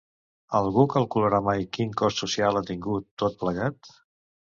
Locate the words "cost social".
2.01-2.57